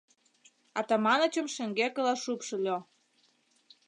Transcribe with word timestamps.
Атаманычым 0.79 1.47
шеҥгекыла 1.55 2.13
шупшыльо. 2.23 2.77